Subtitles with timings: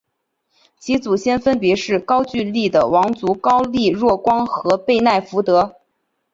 [0.79, 5.75] 其祖先分别是高句丽的王族高丽若光和背奈福德。